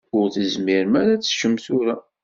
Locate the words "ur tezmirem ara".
0.17-1.11